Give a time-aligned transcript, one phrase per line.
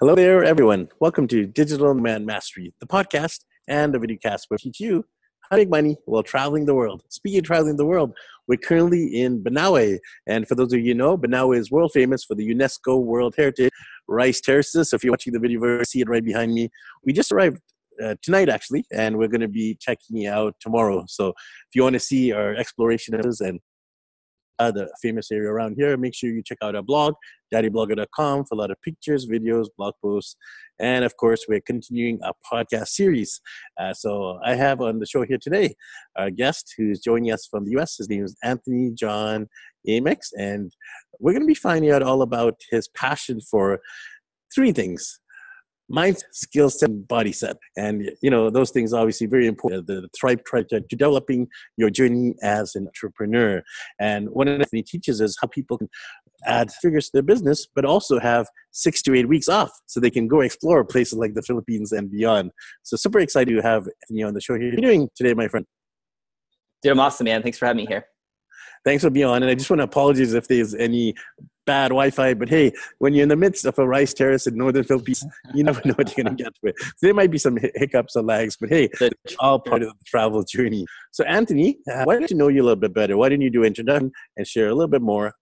[0.00, 0.86] Hello there, everyone.
[1.00, 5.04] Welcome to Digital Nomad Mastery, the podcast and the videocast where we teach you
[5.40, 7.02] how to make money while traveling the world.
[7.08, 8.16] Speaking of traveling the world,
[8.46, 9.98] we're currently in Banaue.
[10.28, 13.34] And for those of you who know, Banaue is world famous for the UNESCO World
[13.36, 13.72] Heritage
[14.06, 14.90] Rice Terraces.
[14.90, 16.70] So if you're watching the video, you see it right behind me.
[17.04, 17.60] We just arrived
[18.00, 21.06] uh, tonight, actually, and we're going to be checking out tomorrow.
[21.08, 23.58] So if you want to see our exploration of us and
[24.58, 27.14] the famous area around here, make sure you check out our blog,
[27.52, 30.36] daddyblogger.com, for a lot of pictures, videos, blog posts,
[30.80, 33.40] and of course, we're continuing our podcast series.
[33.80, 35.74] Uh, so I have on the show here today
[36.16, 37.96] our guest who's joining us from the US.
[37.96, 39.48] His name is Anthony John
[39.88, 40.72] Amex, and
[41.20, 43.80] we're going to be finding out all about his passion for
[44.54, 45.20] three things
[45.88, 47.56] mind, skill set, body set.
[47.76, 49.86] And, you know, those things are obviously very important.
[49.86, 53.62] The, the Thrive Project to developing your journey as an entrepreneur.
[54.00, 55.88] And one of the things he teaches is how people can
[56.46, 60.10] add figures to their business, but also have six to eight weeks off so they
[60.10, 62.50] can go explore places like the Philippines and beyond.
[62.82, 64.70] So super excited to have you on the show here.
[64.70, 65.66] How are you doing today, my friend?
[66.82, 67.42] Dude, I'm awesome, man.
[67.42, 68.04] Thanks for having me here.
[68.84, 69.42] Thanks for being on.
[69.42, 71.14] And I just want to apologize if there's any
[71.68, 72.34] bad Wi-Fi.
[72.34, 75.24] But hey, when you're in the midst of a rice terrace in northern Philippines,
[75.54, 76.74] you never know what you're going to get with.
[76.78, 80.04] So there might be some hiccups or lags, but hey, it's all part of the
[80.06, 80.86] travel journey.
[81.12, 83.16] So Anthony, uh, why don't you know you a little bit better?
[83.18, 85.34] Why didn't you do introduction and share a little bit more?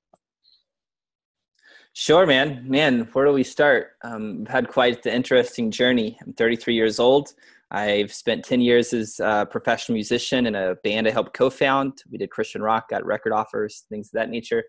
[1.92, 2.68] Sure, man.
[2.68, 3.92] Man, where do we start?
[4.02, 6.18] Um, I've had quite the interesting journey.
[6.26, 7.32] I'm 33 years old.
[7.70, 12.02] I've spent 10 years as a professional musician in a band I helped co-found.
[12.10, 14.62] We did Christian rock, got record offers, things of that nature.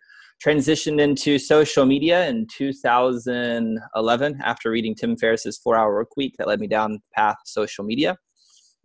[0.46, 6.36] Transitioned into social media in 2011 after reading Tim Ferriss's Four Hour Work Week.
[6.38, 8.18] That led me down the path of social media.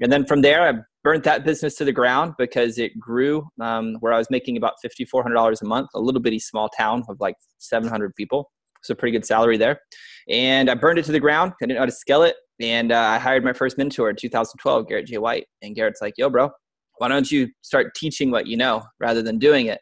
[0.01, 3.97] And then from there, I burnt that business to the ground because it grew um,
[4.01, 7.37] where I was making about $5,400 a month, a little bitty small town of like
[7.59, 8.51] 700 people.
[8.83, 9.81] So pretty good salary there.
[10.29, 11.53] And I burned it to the ground.
[11.61, 12.37] I didn't know how to scale it.
[12.61, 15.19] And uh, I hired my first mentor in 2012, Garrett J.
[15.19, 15.47] White.
[15.63, 16.51] And Garrett's like, yo, bro,
[16.99, 19.81] why don't you start teaching what you know rather than doing it?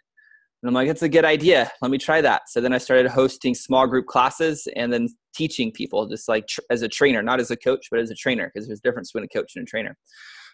[0.62, 1.71] And I'm like, it's a good idea.
[1.81, 2.43] Let me try that.
[2.48, 6.60] So then I started hosting small group classes and then teaching people just like tr-
[6.71, 9.12] as a trainer, not as a coach, but as a trainer, because there's a difference
[9.12, 9.97] between a coach and a trainer.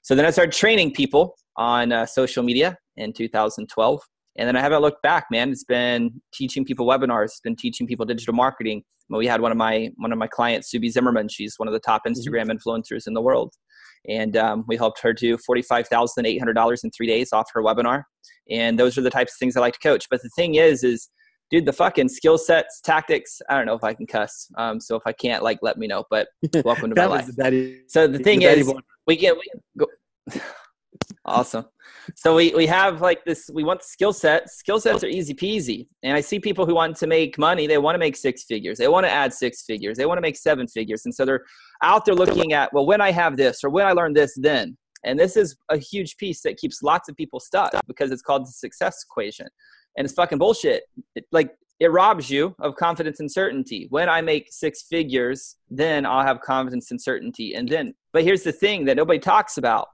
[0.02, 4.00] So then I started training people on uh, social media in 2012
[4.38, 5.50] and then I haven't looked back, man.
[5.50, 8.82] It's been teaching people webinars, it's been teaching people digital marketing.
[9.08, 10.90] We had one of my one of my clients, Sue B.
[10.90, 11.28] Zimmerman.
[11.28, 12.12] She's one of the top mm-hmm.
[12.12, 13.54] Instagram influencers in the world,
[14.08, 17.32] and um, we helped her do forty five thousand eight hundred dollars in three days
[17.32, 18.04] off her webinar.
[18.50, 20.06] And those are the types of things I like to coach.
[20.10, 21.08] But the thing is, is
[21.50, 23.40] dude, the fucking skill sets, tactics.
[23.48, 24.48] I don't know if I can cuss.
[24.56, 26.04] Um, so if I can't, like, let me know.
[26.10, 26.28] But
[26.64, 27.26] welcome to my life.
[27.26, 28.72] The so the thing the is,
[29.06, 30.40] we can, we can go.
[31.24, 31.64] awesome
[32.14, 35.86] so we, we have like this we want skill sets skill sets are easy peasy.
[36.02, 38.78] And i see people who want to make money they want to make six figures.
[38.78, 39.96] They want to add six figures.
[39.96, 41.02] They want to make seven figures.
[41.04, 41.44] And so they're
[41.82, 44.76] out there looking at well when i have this or when i learn this then.
[45.04, 48.46] And this is a huge piece that keeps lots of people stuck because it's called
[48.46, 49.46] the success equation.
[49.96, 50.82] And it's fucking bullshit.
[51.14, 53.86] It, like it robs you of confidence and certainty.
[53.90, 57.54] When I make six figures, then I'll have confidence and certainty.
[57.54, 59.88] And then, but here's the thing that nobody talks about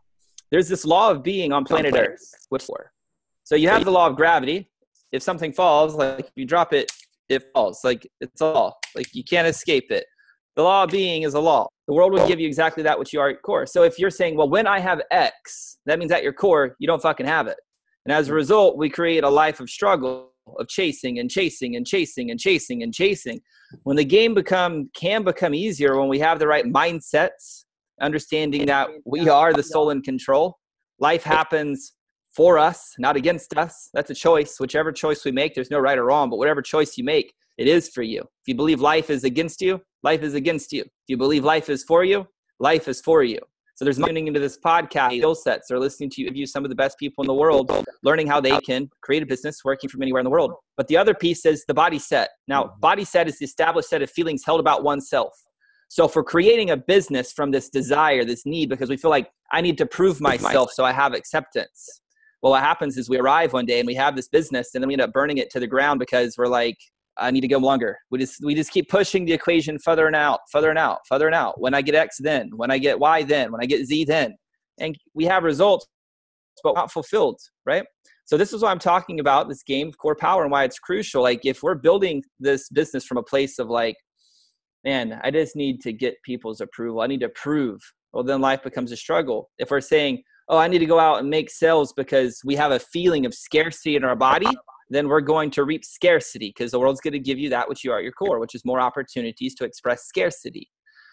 [0.53, 2.21] there's this law of being on planet Earth.
[2.51, 2.93] What's for?
[3.43, 4.71] So you have the law of gravity.
[5.11, 6.93] If something falls, like if you drop it,
[7.29, 7.81] it falls.
[7.83, 8.75] Like it's a law.
[8.95, 10.05] Like you can't escape it.
[10.55, 11.69] The law of being is a law.
[11.89, 13.67] The world will give you exactly that which you are at core.
[13.67, 16.87] So if you're saying, well, when I have X, that means at your core, you
[16.87, 17.57] don't fucking have it.
[18.05, 21.87] And as a result, we create a life of struggle, of chasing and chasing and
[21.87, 23.41] chasing and chasing and chasing.
[23.85, 27.65] When the game become can become easier when we have the right mindsets,
[28.03, 30.59] understanding that we are the soul in control.
[30.99, 31.95] Life happens
[32.35, 33.91] for us, not against us.
[33.95, 34.59] That's a choice.
[34.59, 37.67] Whichever choice we make, there's no right or wrong, but whatever choice you make, it
[37.67, 38.21] is for you.
[38.21, 40.83] If you believe life is against you, life is against you.
[40.83, 42.27] If you believe life is for you,
[42.59, 43.39] life is for you.
[43.75, 46.77] So there's tuning into this podcast skill sets or listening to you some of the
[46.77, 50.21] best people in the world, learning how they can create a business working from anywhere
[50.21, 50.53] in the world.
[50.77, 52.31] But the other piece is the body set.
[52.47, 52.81] Now, mm-hmm.
[52.81, 55.33] body set is the established set of feelings held about oneself.
[55.93, 59.61] So for creating a business from this desire, this need, because we feel like I
[59.61, 62.01] need to prove myself so I have acceptance.
[62.41, 64.89] Well, what happens is we arrive one day and we have this business and then
[64.89, 66.79] we end up burning it to the ground because we're like,
[67.19, 67.99] I need to go longer.
[68.11, 71.27] We just we just keep pushing the equation further and out, further and out, further
[71.27, 71.61] and out.
[71.61, 74.35] When I get X, then when I get Y, then when I get Z, then,
[74.81, 75.87] and we have results,
[76.65, 77.85] but not fulfilled, right?
[78.25, 80.79] So this is why I'm talking about this game of core power and why it's
[80.79, 81.23] crucial.
[81.23, 83.97] Like if we're building this business from a place of like
[84.85, 87.01] man, I just need to get people's approval.
[87.01, 87.81] I need to prove.
[88.13, 89.51] Well, then life becomes a struggle.
[89.59, 92.73] If we're saying, oh, I need to go out and make sales because we have
[92.73, 94.51] a feeling of scarcity in our body,
[94.91, 97.85] then we're going to reap scarcity because the world's going to give you that which
[97.85, 100.69] you are at your core, which is more opportunities to express scarcity.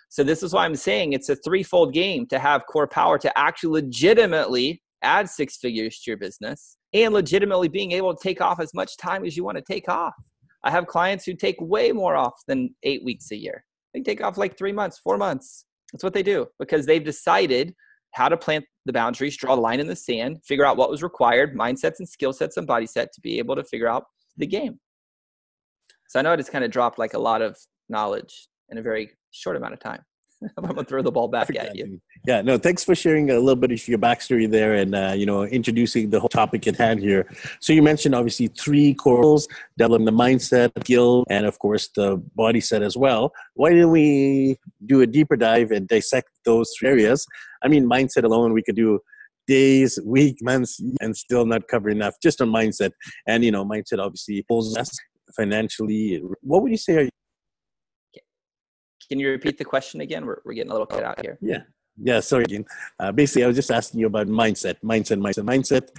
[0.09, 3.39] So this is why I'm saying it's a threefold game to have core power to
[3.39, 8.59] actually legitimately add six figures to your business and legitimately being able to take off
[8.59, 10.15] as much time as you want to take off.
[10.63, 13.63] I have clients who take way more off than eight weeks a year.
[13.93, 15.65] They take off like three months, four months.
[15.91, 17.73] That's what they do because they've decided
[18.13, 21.03] how to plant the boundaries, draw a line in the sand, figure out what was
[21.03, 24.05] required, mindsets and skill sets and body set to be able to figure out
[24.37, 24.79] the game.
[26.07, 27.57] So I know I just kind of dropped like a lot of
[27.87, 30.01] knowledge in a very short amount of time.
[30.57, 31.99] I'm gonna throw the ball back at you.
[32.25, 35.25] Yeah, no, thanks for sharing a little bit of your backstory there, and uh, you
[35.25, 37.29] know, introducing the whole topic at hand here.
[37.59, 39.47] So you mentioned obviously three core goals:
[39.77, 43.33] developing the mindset, skill, and of course the body set as well.
[43.55, 47.25] Why didn't we do a deeper dive and dissect those three areas?
[47.61, 48.99] I mean, mindset alone, we could do
[49.47, 52.91] days, week, months, and still not cover enough just on mindset.
[53.27, 54.97] And you know, mindset obviously pulls us
[55.35, 56.21] financially.
[56.41, 57.09] What would you say are
[59.09, 60.25] can you repeat the question again?
[60.25, 61.37] We're, we're getting a little cut out here.
[61.41, 61.63] Yeah.
[62.01, 62.65] Yeah, sorry again.
[62.97, 65.89] Uh, basically, I was just asking you about mindset, mindset, mindset, mindset.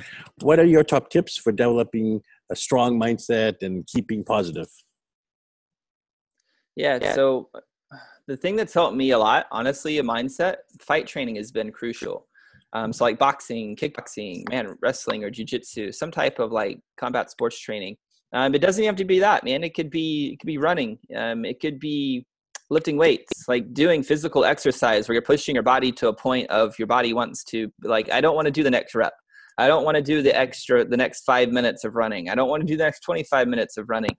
[0.40, 4.68] What are your top tips for developing a strong mindset and keeping positive?
[6.74, 7.12] Yeah, yeah.
[7.12, 7.50] so
[8.26, 12.26] the thing that's helped me a lot, honestly, a mindset, fight training has been crucial.
[12.72, 17.58] Um, so like boxing, kickboxing, man, wrestling or jujitsu, some type of like combat sports
[17.58, 17.96] training.
[18.32, 19.64] Um, it doesn't have to be that, man.
[19.64, 20.98] It could be it could be running.
[21.14, 22.24] Um, it could be
[22.70, 26.78] lifting weights, like doing physical exercise where you're pushing your body to a point of
[26.78, 29.12] your body wants to like I don't want to do the next rep.
[29.58, 32.30] I don't want to do the extra the next 5 minutes of running.
[32.30, 34.16] I don't want to do the next 25 minutes of running.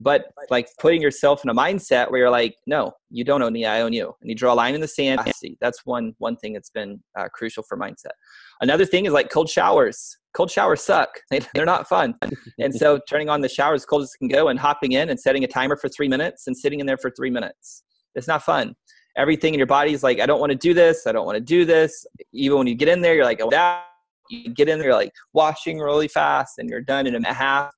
[0.00, 3.64] But like putting yourself in a mindset where you're like, no, you don't own me,
[3.64, 5.20] I own you, and you draw a line in the sand.
[5.36, 5.56] See.
[5.60, 8.12] That's one one thing that's been uh, crucial for mindset.
[8.60, 10.18] Another thing is like cold showers.
[10.34, 11.10] Cold showers suck.
[11.30, 12.14] They, they're not fun.
[12.58, 15.10] and so turning on the shower as cold as it can go and hopping in
[15.10, 17.83] and setting a timer for three minutes and sitting in there for three minutes
[18.14, 18.74] it's not fun.
[19.16, 21.06] Everything in your body is like, I don't want to do this.
[21.06, 22.04] I don't want to do this.
[22.32, 23.84] Even when you get in there, you're like, oh, that.
[24.30, 27.70] You get in there, like washing really fast, and you're done in a half.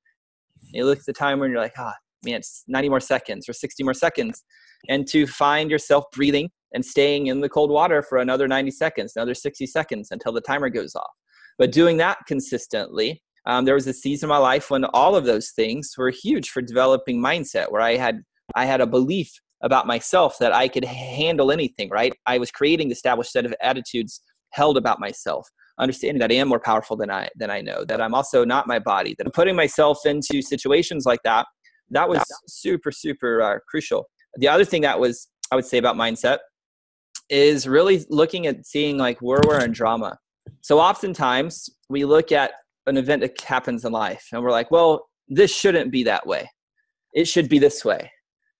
[0.61, 3.01] And you look at the timer, and you're like, ah, oh, man, it's 90 more
[3.01, 4.45] seconds or 60 more seconds.
[4.87, 9.13] And to find yourself breathing and staying in the cold water for another 90 seconds,
[9.15, 11.11] another 60 seconds until the timer goes off.
[11.57, 15.25] But doing that consistently, um, there was a season of my life when all of
[15.25, 18.21] those things were huge for developing mindset, where I had
[18.55, 19.31] I had a belief
[19.61, 22.13] about myself that I could handle anything, right?
[22.25, 24.21] I was creating the established set of attitudes
[24.51, 25.47] held about myself,
[25.79, 28.67] understanding that I am more powerful than I than I know, that I'm also not
[28.67, 31.45] my body, that I'm putting myself into situations like that.
[31.89, 34.05] That was super, super uh, crucial.
[34.35, 36.39] The other thing that was I would say about mindset
[37.29, 40.17] is really looking at seeing like where we're in drama.
[40.61, 42.51] So oftentimes we look at
[42.85, 46.49] an event that happens in life and we're like, well, this shouldn't be that way.
[47.13, 48.11] It should be this way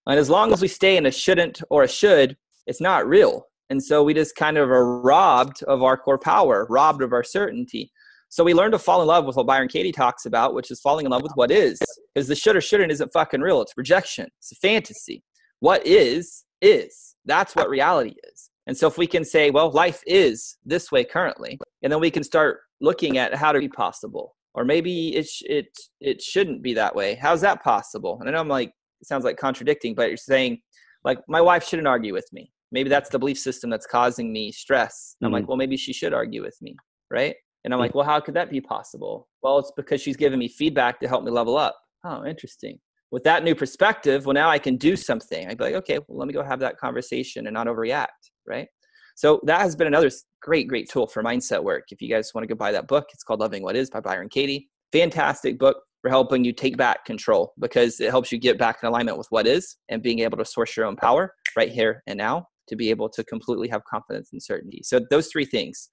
[0.07, 3.45] and as long as we stay in a shouldn't or a should, it's not real.
[3.69, 7.23] And so we just kind of are robbed of our core power, robbed of our
[7.23, 7.91] certainty.
[8.29, 10.81] So we learn to fall in love with what Byron Katie talks about, which is
[10.81, 11.79] falling in love with what is.
[12.13, 13.61] Because the should or shouldn't isn't fucking real.
[13.61, 14.27] It's rejection.
[14.39, 15.23] It's a fantasy.
[15.59, 17.15] What is, is.
[17.25, 18.49] That's what reality is.
[18.67, 22.11] And so if we can say, well, life is this way currently, and then we
[22.11, 24.35] can start looking at how to be possible.
[24.53, 25.67] Or maybe it, sh- it,
[26.01, 27.15] it shouldn't be that way.
[27.15, 28.17] How's that possible?
[28.19, 28.73] And I know I'm like
[29.03, 30.59] sounds like contradicting, but you're saying
[31.03, 32.51] like my wife shouldn't argue with me.
[32.71, 35.15] Maybe that's the belief system that's causing me stress.
[35.15, 35.25] Mm-hmm.
[35.25, 35.49] I'm like, mm-hmm.
[35.49, 36.75] well, maybe she should argue with me,
[37.09, 37.35] right?
[37.63, 39.27] And I'm like, well, how could that be possible?
[39.41, 41.77] Well, it's because she's giving me feedback to help me level up.
[42.03, 42.79] Oh, interesting.
[43.11, 45.47] With that new perspective, well, now I can do something.
[45.47, 48.07] I'd be like, okay, well, let me go have that conversation and not overreact,
[48.45, 48.67] right?
[49.15, 50.11] So that has been another
[50.41, 51.85] great, great tool for mindset work.
[51.89, 54.01] If you guys want to go buy that book, it's called Loving What Is by
[54.01, 54.69] Byron Katie.
[54.91, 58.87] Fantastic book for helping you take back control because it helps you get back in
[58.87, 62.17] alignment with what is and being able to source your own power right here and
[62.17, 64.81] now to be able to completely have confidence and certainty.
[64.83, 65.89] So those three things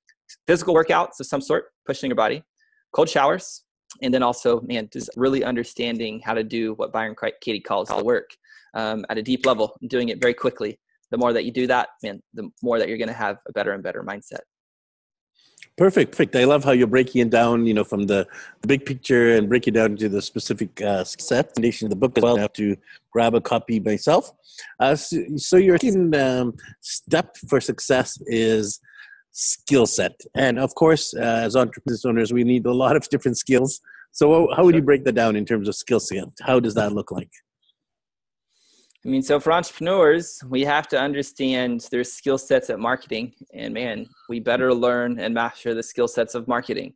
[0.46, 2.42] physical workouts of some sort, pushing your body,
[2.94, 3.62] cold showers,
[4.02, 8.02] and then also, man, just really understanding how to do what Byron Katie calls the
[8.02, 8.30] work
[8.74, 10.78] um, at a deep level, doing it very quickly.
[11.10, 13.52] The more that you do that, man, the more that you're going to have a
[13.52, 14.40] better and better mindset.
[15.76, 16.36] Perfect, perfect.
[16.36, 18.28] I love how you're breaking it down, you know, from the,
[18.66, 21.54] big picture and breaking it down to the specific uh, set.
[21.54, 22.38] Foundation of the book as well.
[22.38, 22.76] I have to
[23.10, 24.30] grab a copy myself.
[24.78, 25.76] Uh, so, so, your
[26.14, 28.80] um, step for success is
[29.32, 33.36] skill set, and of course, uh, as entrepreneurs owners, we need a lot of different
[33.36, 33.80] skills.
[34.12, 36.28] So, how would you break that down in terms of skill set?
[36.40, 37.30] How does that look like?
[39.04, 43.34] I mean, so for entrepreneurs, we have to understand their skill sets at marketing.
[43.52, 46.94] And man, we better learn and master the skill sets of marketing.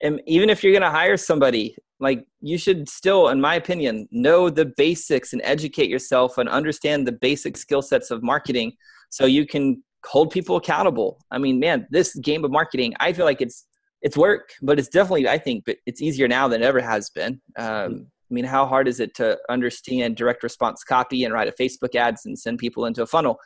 [0.00, 4.08] and even if you're going to hire somebody like you should still in my opinion
[4.10, 8.72] know the basics and educate yourself and understand the basic skill sets of marketing
[9.10, 13.24] so you can hold people accountable i mean man this game of marketing i feel
[13.24, 13.66] like it's
[14.02, 17.10] it's work but it's definitely i think but it's easier now than it ever has
[17.10, 21.48] been um, i mean how hard is it to understand direct response copy and write
[21.48, 23.38] a facebook ads and send people into a funnel?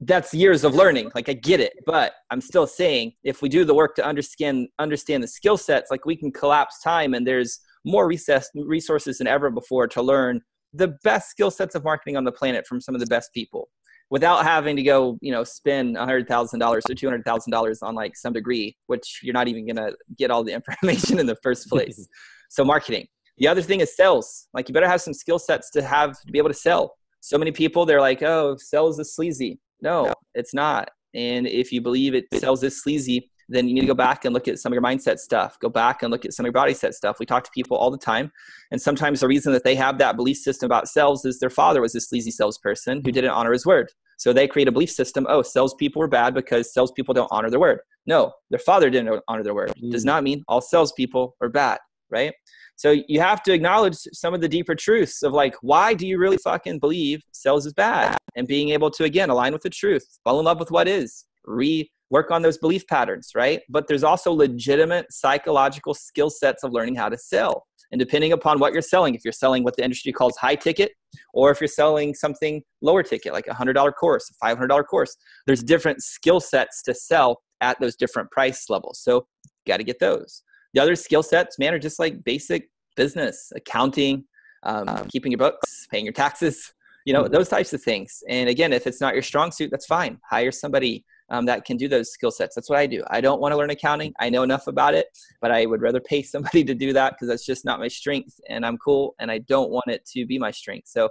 [0.00, 3.64] That's years of learning like i get it but i'm still saying if we do
[3.64, 7.60] the work to understand understand the skill sets like we can collapse time and there's
[7.86, 10.42] more recess, resources than ever before to learn
[10.74, 13.68] the best skill sets of marketing on the planet from some of the best people
[14.10, 19.20] without having to go you know spend $100000 or $200000 on like some degree which
[19.22, 22.06] you're not even going to get all the information in the first place.
[22.48, 25.82] So marketing the other thing is sales like you better have some skill sets to
[25.82, 29.58] have to be able to sell so many people they're like oh sales is sleazy
[29.80, 30.90] no, it's not.
[31.14, 34.34] And if you believe it sells is sleazy, then you need to go back and
[34.34, 35.58] look at some of your mindset stuff.
[35.60, 37.20] Go back and look at some of your body set stuff.
[37.20, 38.32] We talk to people all the time.
[38.72, 41.80] And sometimes the reason that they have that belief system about sales is their father
[41.80, 43.90] was a sleazy salesperson who didn't honor his word.
[44.18, 47.60] So they create a belief system oh, salespeople are bad because salespeople don't honor their
[47.60, 47.80] word.
[48.06, 49.72] No, their father didn't honor their word.
[49.90, 50.06] Does mm.
[50.06, 51.78] not mean all salespeople are bad,
[52.10, 52.32] right?
[52.76, 56.18] So you have to acknowledge some of the deeper truths of like, why do you
[56.18, 58.16] really fucking believe sales is bad?
[58.36, 61.24] And being able to, again, align with the truth, fall in love with what is,
[61.44, 63.62] re work on those belief patterns, right?
[63.68, 67.66] But there's also legitimate psychological skill sets of learning how to sell.
[67.92, 70.92] And depending upon what you're selling, if you're selling what the industry calls high ticket,
[71.32, 75.62] or if you're selling something lower ticket, like a $100 course, a $500 course, there's
[75.62, 79.00] different skill sets to sell at those different price levels.
[79.00, 80.42] So, you got to get those.
[80.76, 84.24] The other skill sets, man, are just like basic business, accounting,
[84.62, 86.74] um, keeping your books, paying your taxes,
[87.06, 88.22] you know, those types of things.
[88.28, 90.20] And again, if it's not your strong suit, that's fine.
[90.28, 92.54] Hire somebody um, that can do those skill sets.
[92.54, 93.02] That's what I do.
[93.08, 94.12] I don't want to learn accounting.
[94.20, 95.06] I know enough about it,
[95.40, 98.38] but I would rather pay somebody to do that because that's just not my strength.
[98.50, 100.88] And I'm cool, and I don't want it to be my strength.
[100.88, 101.08] So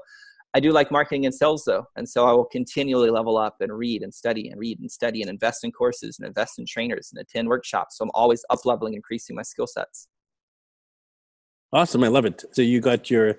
[0.55, 1.85] I do like marketing and sales though.
[1.97, 5.21] And so I will continually level up and read and study and read and study
[5.21, 7.97] and invest in courses and invest in trainers and attend workshops.
[7.97, 10.07] So I'm always up leveling, increasing my skill sets.
[11.73, 12.05] Awesome.
[12.05, 12.45] I love it.
[12.53, 13.35] So you got your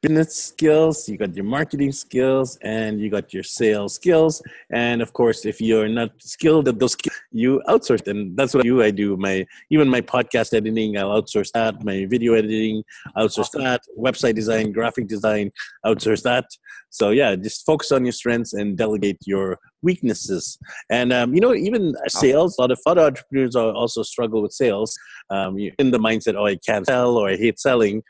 [0.00, 4.42] business skills, you got your marketing skills, and you got your sales skills.
[4.70, 8.06] And of course, if you're not skilled at those, skills, you outsource.
[8.06, 8.82] And that's what I do.
[8.82, 10.96] I do my even my podcast editing.
[10.96, 11.84] I'll outsource that.
[11.84, 12.84] My video editing,
[13.16, 13.82] outsource that.
[13.98, 15.50] Website design, graphic design,
[15.84, 16.46] outsource that.
[16.90, 20.58] So yeah, just focus on your strengths and delegate your weaknesses.
[20.90, 22.56] And um, you know, even sales.
[22.56, 24.96] A lot of other entrepreneurs also struggle with sales.
[25.30, 28.02] Um, in the mindset, oh, I can't sell or I hate selling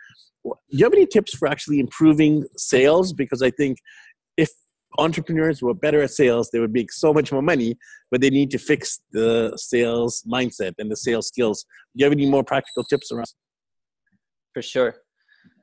[0.44, 3.12] do you have any tips for actually improving sales?
[3.12, 3.78] Because I think
[4.36, 4.50] if
[4.98, 7.76] entrepreneurs were better at sales, they would make so much more money,
[8.10, 11.64] but they need to fix the sales mindset and the sales skills.
[11.94, 13.32] Do you have any more practical tips around?
[14.54, 14.96] For sure.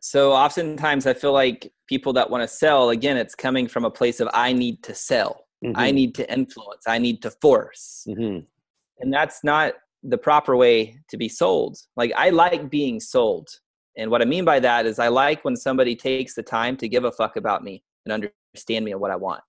[0.01, 3.91] So oftentimes I feel like people that want to sell, again, it's coming from a
[3.91, 5.73] place of I need to sell, mm-hmm.
[5.75, 8.05] I need to influence, I need to force.
[8.07, 8.45] Mm-hmm.
[8.99, 11.77] And that's not the proper way to be sold.
[11.97, 13.49] Like I like being sold.
[13.97, 16.89] And what I mean by that is I like when somebody takes the time to
[16.89, 19.41] give a fuck about me and understand me and what I want.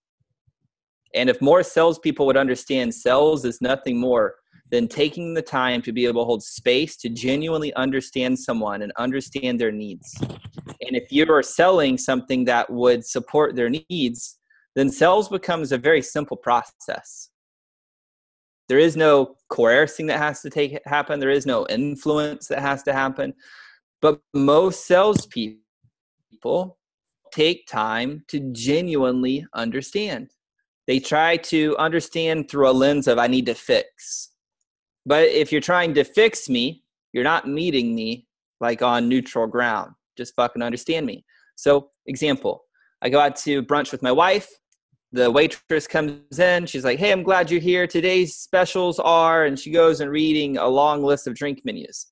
[1.15, 4.37] And if more salespeople would understand sales is nothing more
[4.71, 8.93] than taking the time to be able to hold space to genuinely understand someone and
[8.99, 10.13] understand their needs.
[10.21, 14.39] And if you are selling something that would support their needs,
[14.75, 17.31] then sales becomes a very simple process.
[18.69, 21.21] There is no coercing that has to take happen.
[21.21, 23.33] There is no influence that has to happen.
[24.03, 25.59] But most salespeople
[27.33, 30.31] take time to genuinely understand.
[30.87, 34.31] They try to understand through a lens of, I need to fix.
[35.05, 38.27] But if you're trying to fix me, you're not meeting me
[38.61, 39.93] like on neutral ground.
[40.17, 41.25] Just fucking understand me.
[41.57, 42.65] So, example,
[43.03, 44.49] I go out to brunch with my wife.
[45.13, 46.67] The waitress comes in.
[46.67, 47.87] She's like, Hey, I'm glad you're here.
[47.87, 52.07] Today's specials are, and she goes and reading a long list of drink menus.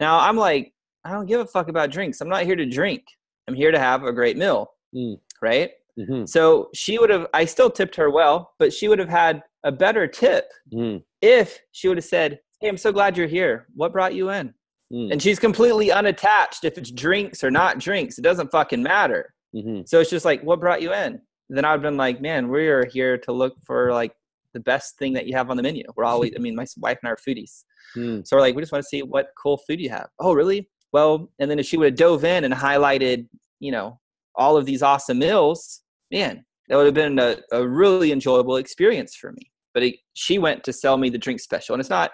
[0.00, 0.72] Now, I'm like,
[1.06, 2.20] I don't give a fuck about drinks.
[2.20, 3.04] I'm not here to drink.
[3.46, 4.72] I'm here to have a great meal.
[4.94, 5.18] Mm.
[5.40, 5.70] Right.
[5.98, 6.26] Mm-hmm.
[6.26, 9.70] So she would have, I still tipped her well, but she would have had a
[9.70, 11.02] better tip mm.
[11.22, 13.68] if she would have said, Hey, I'm so glad you're here.
[13.74, 14.52] What brought you in?
[14.92, 15.12] Mm.
[15.12, 18.18] And she's completely unattached if it's drinks or not drinks.
[18.18, 19.34] It doesn't fucking matter.
[19.54, 19.82] Mm-hmm.
[19.86, 21.20] So it's just like, what brought you in?
[21.48, 24.12] Then I've been like, man, we're here to look for like
[24.54, 25.84] the best thing that you have on the menu.
[25.96, 27.64] We're always, I mean, my wife and I are foodies.
[27.96, 28.26] Mm.
[28.26, 30.08] So we're like, we just want to see what cool food you have.
[30.18, 30.68] Oh, really?
[30.96, 33.28] Well, and then if she would have dove in and highlighted,
[33.60, 34.00] you know,
[34.34, 39.14] all of these awesome meals, man, that would have been a, a really enjoyable experience
[39.14, 39.52] for me.
[39.74, 42.12] But it, she went to sell me the drink special, and it's not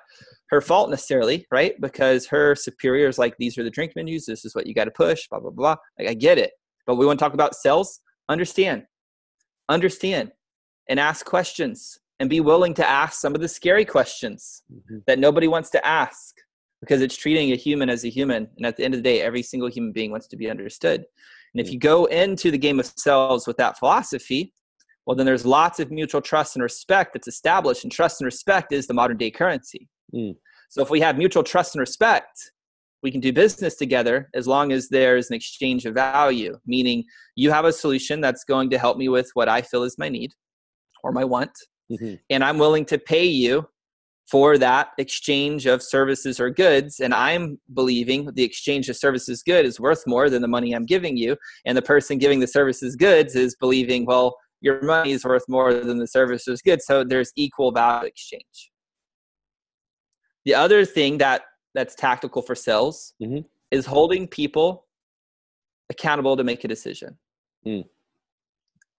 [0.50, 1.80] her fault necessarily, right?
[1.80, 4.26] Because her superiors like these are the drink menus.
[4.26, 5.28] This is what you got to push.
[5.28, 5.76] Blah blah blah.
[5.96, 6.50] Like I get it,
[6.84, 8.00] but we want to talk about sales.
[8.28, 8.82] Understand,
[9.68, 10.32] understand,
[10.88, 14.98] and ask questions and be willing to ask some of the scary questions mm-hmm.
[15.06, 16.34] that nobody wants to ask
[16.82, 18.48] because it's treating a human as a human.
[18.56, 21.04] And at the end of the day, every single human being wants to be understood.
[21.54, 21.74] And if mm.
[21.74, 24.52] you go into the game of sales with that philosophy,
[25.06, 28.72] well, then there's lots of mutual trust and respect that's established, and trust and respect
[28.72, 29.88] is the modern day currency.
[30.14, 30.36] Mm.
[30.70, 32.50] So if we have mutual trust and respect,
[33.02, 37.04] we can do business together as long as there's an exchange of value, meaning
[37.36, 40.08] you have a solution that's going to help me with what I feel is my
[40.08, 40.32] need
[41.02, 41.52] or my want.
[41.90, 42.14] Mm-hmm.
[42.30, 43.68] And I'm willing to pay you
[44.30, 47.00] for that exchange of services or goods.
[47.00, 50.86] And I'm believing the exchange of services good is worth more than the money I'm
[50.86, 51.36] giving you.
[51.66, 55.74] And the person giving the services goods is believing, well, your money is worth more
[55.74, 56.80] than the services good.
[56.80, 58.70] So there's equal value exchange.
[60.44, 61.42] The other thing that
[61.74, 63.40] that's tactical for sales mm-hmm.
[63.70, 64.86] is holding people
[65.90, 67.18] accountable to make a decision.
[67.66, 67.84] Mm.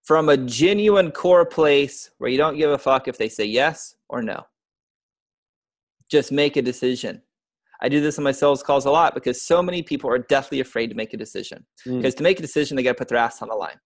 [0.03, 3.95] From a genuine core place where you don't give a fuck if they say yes
[4.09, 4.45] or no.
[6.13, 7.23] Just make a decision.
[7.81, 10.59] I do this in my sales calls a lot because so many people are deathly
[10.59, 11.65] afraid to make a decision.
[11.87, 11.97] Mm.
[11.97, 13.79] Because to make a decision, they got to put their ass on the line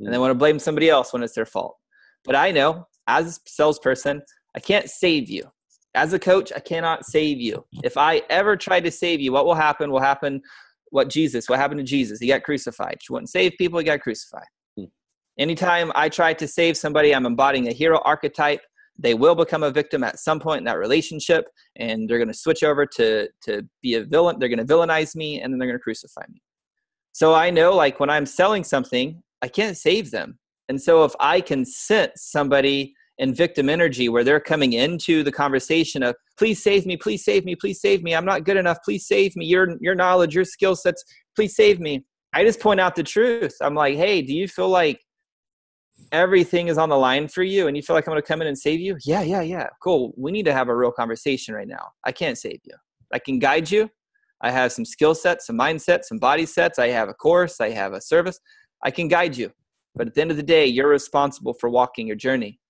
[0.00, 1.76] and they want to blame somebody else when it's their fault.
[2.24, 4.22] But I know as a salesperson,
[4.56, 5.44] I can't save you.
[5.94, 7.66] As a coach, I cannot save you.
[7.84, 10.40] If I ever try to save you, what will happen will happen
[10.92, 12.20] what Jesus, what happened to Jesus?
[12.20, 12.96] He got crucified.
[13.06, 14.48] He wouldn't save people, he got crucified.
[14.78, 14.84] Hmm.
[15.38, 18.62] Anytime I try to save somebody, I'm embodying a hero archetype.
[18.98, 22.34] They will become a victim at some point in that relationship, and they're going to
[22.34, 24.38] switch over to, to be a villain.
[24.38, 26.40] They're going to villainize me, and then they're going to crucify me.
[27.12, 30.38] So I know, like, when I'm selling something, I can't save them.
[30.68, 35.32] And so if I can sense somebody in victim energy where they're coming into the
[35.32, 38.14] conversation of please save me, please save me, please save me.
[38.14, 38.78] I'm not good enough.
[38.84, 39.46] Please save me.
[39.46, 41.02] Your your knowledge, your skill sets,
[41.34, 42.04] please save me.
[42.34, 43.54] I just point out the truth.
[43.62, 45.00] I'm like, hey, do you feel like
[46.12, 48.48] everything is on the line for you and you feel like I'm gonna come in
[48.48, 48.96] and save you?
[49.04, 49.68] Yeah, yeah, yeah.
[49.82, 50.12] Cool.
[50.16, 51.92] We need to have a real conversation right now.
[52.04, 52.74] I can't save you.
[53.12, 53.90] I can guide you.
[54.42, 56.78] I have some skill sets, some mindset, some body sets.
[56.78, 58.38] I have a course, I have a service.
[58.84, 59.50] I can guide you.
[59.94, 62.60] But at the end of the day, you're responsible for walking your journey.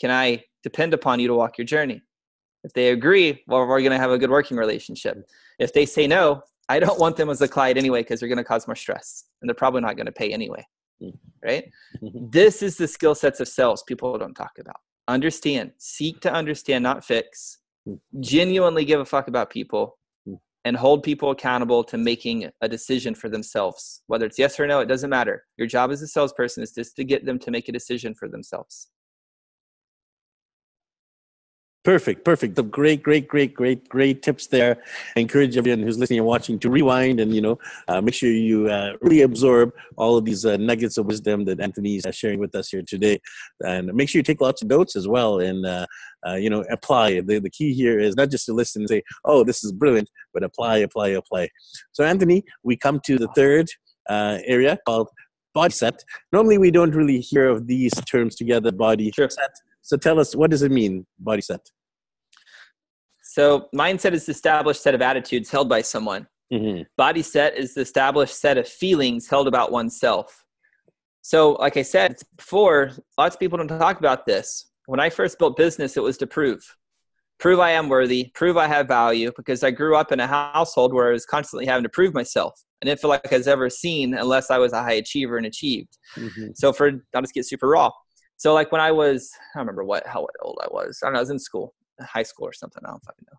[0.00, 2.00] Can I depend upon you to walk your journey?
[2.62, 5.18] If they agree, well, we're going to have a good working relationship.
[5.58, 8.38] If they say no, I don't want them as a client anyway because they're going
[8.38, 10.64] to cause more stress and they're probably not going to pay anyway.
[11.44, 11.70] Right?
[12.02, 12.30] Mm-hmm.
[12.30, 14.76] this is the skill sets of sales people don't talk about.
[15.08, 17.58] Understand, seek to understand, not fix.
[17.86, 17.98] Mm.
[18.20, 20.38] Genuinely give a fuck about people mm.
[20.64, 24.02] and hold people accountable to making a decision for themselves.
[24.06, 25.44] Whether it's yes or no, it doesn't matter.
[25.58, 28.28] Your job as a salesperson is just to get them to make a decision for
[28.28, 28.88] themselves.
[31.84, 32.54] Perfect, perfect.
[32.54, 34.82] The great, great, great, great, great tips there.
[35.16, 38.30] I encourage everyone who's listening and watching to rewind and you know uh, make sure
[38.30, 42.38] you uh, really absorb all of these uh, nuggets of wisdom that Anthony's uh, sharing
[42.40, 43.20] with us here today,
[43.60, 45.84] and make sure you take lots of notes as well and uh,
[46.26, 47.20] uh, you know apply.
[47.20, 50.08] The the key here is not just to listen and say, "Oh, this is brilliant,"
[50.32, 51.50] but apply, apply, apply.
[51.92, 53.68] So, Anthony, we come to the third
[54.08, 55.10] area called
[55.52, 56.02] body set.
[56.32, 59.28] Normally, we don't really hear of these terms together, body sure.
[59.28, 59.50] set
[59.84, 61.60] so tell us, what does it mean, body set?
[63.22, 66.26] So mindset is the established set of attitudes held by someone.
[66.50, 66.84] Mm-hmm.
[66.96, 70.44] Body set is the established set of feelings held about oneself.
[71.20, 74.70] So, like I said before, lots of people don't talk about this.
[74.86, 76.76] When I first built business, it was to prove.
[77.38, 80.94] Prove I am worthy, prove I have value, because I grew up in a household
[80.94, 82.62] where I was constantly having to prove myself.
[82.82, 85.46] I didn't feel like I was ever seen unless I was a high achiever and
[85.46, 85.98] achieved.
[86.16, 86.48] Mm-hmm.
[86.54, 87.90] So, for I'll just get super raw.
[88.44, 90.98] So like when I was, I don't remember what how old I was.
[91.02, 91.20] I don't know.
[91.20, 92.82] I was in school, high school or something.
[92.84, 93.38] I don't fucking know.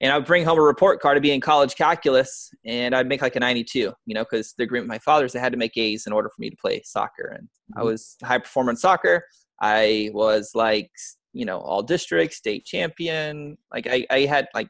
[0.00, 3.08] And I would bring home a report card to be in college calculus, and I'd
[3.08, 3.78] make like a 92.
[3.78, 6.28] You know, because the agreement with my father's, I had to make A's in order
[6.28, 7.80] for me to play soccer, and mm-hmm.
[7.80, 9.24] I was high performer in soccer.
[9.60, 10.92] I was like,
[11.32, 13.58] you know, all district, state champion.
[13.72, 14.68] Like I, I had like,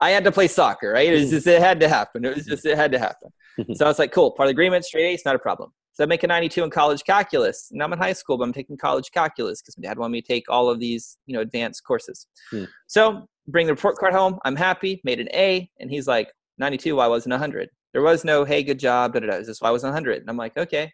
[0.00, 1.10] I had to play soccer, right?
[1.10, 1.32] It was mm.
[1.32, 2.24] just, it had to happen.
[2.24, 3.32] It was just, it had to happen.
[3.74, 5.74] so I was like, cool, part of the agreement, straight A's, not a problem.
[6.00, 7.68] So I make a 92 in college calculus.
[7.70, 10.22] And I'm in high school, but I'm taking college calculus because my dad wanted me
[10.22, 12.26] to take all of these, you know, advanced courses.
[12.50, 12.64] Hmm.
[12.86, 14.38] So bring the report card home.
[14.46, 15.68] I'm happy, made an A.
[15.78, 17.68] And he's like, 92, why wasn't 100?
[17.92, 19.12] There was no, hey, good job.
[19.12, 19.34] Da, da, da.
[19.34, 20.22] Is this why I was 100?
[20.22, 20.90] And I'm like, okay,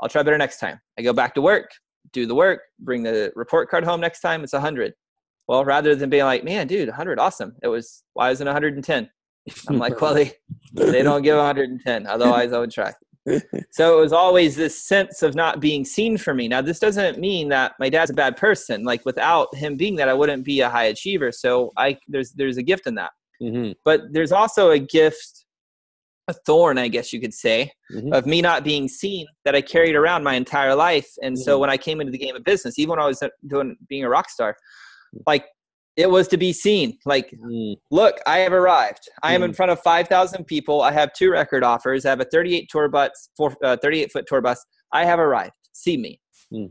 [0.00, 0.78] I'll try better next time.
[0.96, 1.68] I go back to work,
[2.12, 4.44] do the work, bring the report card home next time.
[4.44, 4.92] It's 100.
[5.48, 7.56] Well, rather than being like, man, dude, 100, awesome.
[7.64, 9.10] It was, why isn't 110?
[9.68, 10.34] I'm like, well, they,
[10.72, 12.06] they don't give 110.
[12.06, 12.92] Otherwise, I would try.
[13.70, 16.48] so it was always this sense of not being seen for me.
[16.48, 18.84] Now, this doesn't mean that my dad's a bad person.
[18.84, 21.32] Like without him being that, I wouldn't be a high achiever.
[21.32, 23.10] So I there's there's a gift in that.
[23.42, 23.72] Mm-hmm.
[23.84, 25.44] But there's also a gift,
[26.28, 28.12] a thorn, I guess you could say, mm-hmm.
[28.12, 31.08] of me not being seen that I carried around my entire life.
[31.22, 31.42] And mm-hmm.
[31.42, 34.04] so when I came into the game of business, even when I was doing being
[34.04, 34.56] a rock star,
[35.26, 35.44] like
[35.96, 36.98] it was to be seen.
[37.06, 37.76] Like, mm.
[37.90, 39.08] look, I have arrived.
[39.22, 39.56] I am in mm.
[39.56, 40.82] front of 5,000 people.
[40.82, 42.04] I have two record offers.
[42.04, 44.64] I have a 38 tour bus, four, uh, 38 foot tour bus.
[44.92, 45.54] I have arrived.
[45.72, 46.20] See me.
[46.52, 46.70] Mm.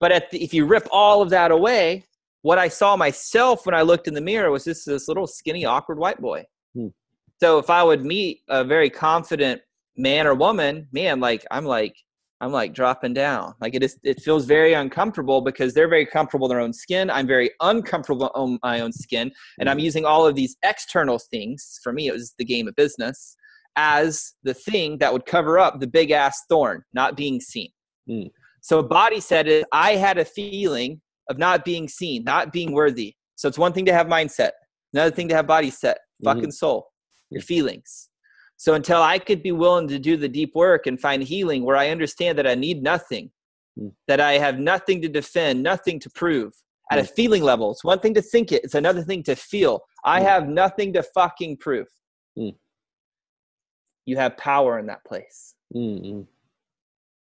[0.00, 2.06] But the, if you rip all of that away,
[2.42, 5.64] what I saw myself when I looked in the mirror was just this little skinny,
[5.64, 6.44] awkward white boy.
[6.76, 6.92] Mm.
[7.40, 9.60] So if I would meet a very confident
[9.96, 11.94] man or woman, man, like I'm like,
[12.40, 13.54] I'm like dropping down.
[13.60, 17.10] Like it is, it feels very uncomfortable because they're very comfortable in their own skin.
[17.10, 19.84] I'm very uncomfortable on my own skin, and I'm mm-hmm.
[19.84, 21.80] using all of these external things.
[21.82, 23.36] For me, it was the game of business
[23.76, 27.70] as the thing that would cover up the big ass thorn, not being seen.
[28.08, 28.30] Mm.
[28.60, 33.14] So body set is I had a feeling of not being seen, not being worthy.
[33.36, 34.50] So it's one thing to have mindset,
[34.92, 36.26] another thing to have body set, mm-hmm.
[36.26, 36.88] fucking soul,
[37.30, 38.08] your feelings.
[38.56, 41.76] So until I could be willing to do the deep work and find healing where
[41.76, 43.30] I understand that I need nothing,
[43.78, 43.92] mm.
[44.08, 46.54] that I have nothing to defend, nothing to prove
[46.90, 47.02] at mm.
[47.02, 47.70] a feeling level.
[47.72, 49.82] It's one thing to think it, it's another thing to feel.
[50.04, 50.24] I mm.
[50.24, 51.86] have nothing to fucking prove.
[54.06, 55.54] You have power in that place.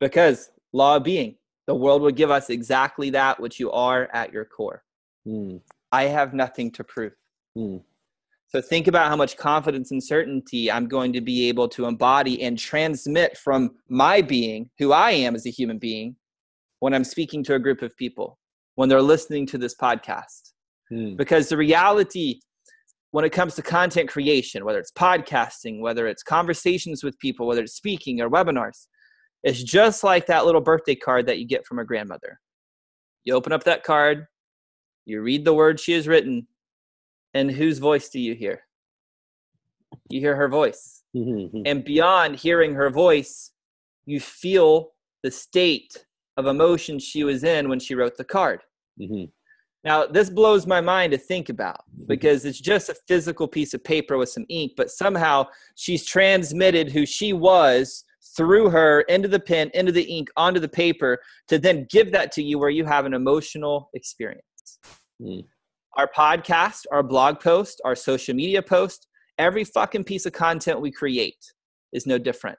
[0.01, 4.33] Because law of being, the world would give us exactly that which you are at
[4.33, 4.83] your core.
[5.91, 7.13] I have nothing to prove.
[8.49, 12.43] So think about how much confidence and certainty I'm going to be able to embody
[12.43, 16.17] and transmit from my being, who I am as a human being,
[16.79, 18.39] when I'm speaking to a group of people,
[18.77, 20.53] when they're listening to this podcast.
[20.89, 21.17] Hmm.
[21.17, 22.41] Because the reality,
[23.11, 27.63] when it comes to content creation, whether it's podcasting, whether it's conversations with people, whether
[27.63, 28.87] it's speaking or webinars,
[29.43, 32.41] it's just like that little birthday card that you get from a grandmother.
[33.25, 34.27] You open up that card,
[35.07, 36.47] you read the words she has written,
[37.35, 38.63] and whose voice do you hear?
[40.09, 41.03] You hear her voice.
[41.17, 41.63] Mm-hmm.
[41.67, 43.53] And beyond hearing her voice,
[44.07, 44.91] you feel
[45.23, 48.61] the state of emotion she was in when she wrote the card.
[49.01, 49.25] Mm-hmm.
[49.85, 52.07] Now, this blows my mind to think about mm-hmm.
[52.07, 56.91] because it's just a physical piece of paper with some ink, but somehow she's transmitted
[56.91, 58.05] who she was
[58.37, 61.19] through her into the pen, into the ink, onto the paper
[61.49, 64.43] to then give that to you where you have an emotional experience.
[65.21, 65.45] Mm
[65.97, 69.07] our podcast, our blog post, our social media post,
[69.39, 71.53] every fucking piece of content we create
[71.93, 72.59] is no different.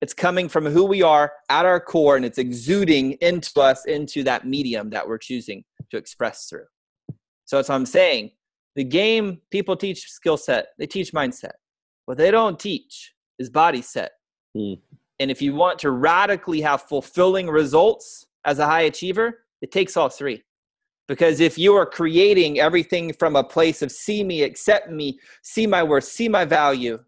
[0.00, 4.22] It's coming from who we are at our core and it's exuding into us into
[4.24, 6.64] that medium that we're choosing to express through.
[7.44, 8.30] So that's what I'm saying.
[8.76, 11.52] The game, people teach skill set, they teach mindset.
[12.06, 14.12] What they don't teach is body set.
[14.56, 14.80] Mm.
[15.18, 19.96] And if you want to radically have fulfilling results as a high achiever, it takes
[19.96, 20.42] all three.
[21.10, 25.66] Because if you are creating everything from a place of see me, accept me, see
[25.66, 27.00] my worth, see my value,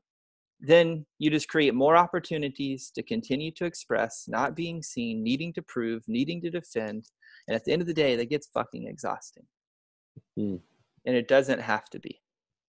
[0.59, 5.62] then you just create more opportunities to continue to express, not being seen, needing to
[5.62, 7.05] prove, needing to defend.
[7.47, 9.45] And at the end of the day, that gets fucking exhausting.
[10.37, 10.59] Mm.
[11.07, 12.21] And it doesn't have to be.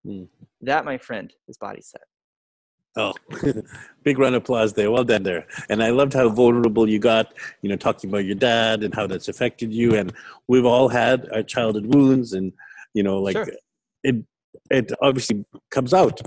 [0.06, 0.28] Mm.
[0.62, 2.02] That, my friend, is body set.
[2.95, 3.13] Oh,
[4.03, 4.91] big round of applause there.
[4.91, 5.47] Well done there.
[5.69, 9.08] And I loved how vulnerable you got, you know, talking about your dad and how
[9.08, 9.95] that's affected you.
[9.95, 10.13] And
[10.47, 12.53] we've all had our childhood wounds and,
[12.93, 13.47] you know, like sure.
[14.03, 14.17] it,
[14.69, 16.21] it obviously comes out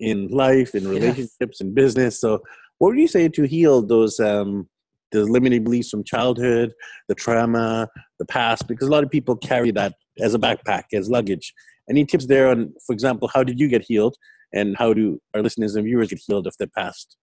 [0.00, 1.60] in life, in relationships, yes.
[1.60, 2.18] in business.
[2.18, 2.42] So
[2.78, 4.68] what would you say to heal those, um,
[5.12, 6.72] the limiting beliefs from childhood,
[7.08, 8.66] the trauma, the past?
[8.68, 11.52] Because a lot of people carry that as a backpack, as luggage.
[11.90, 14.16] Any tips there on, for example, how did you get healed?
[14.56, 17.16] And how do our listeners and viewers get healed of their past?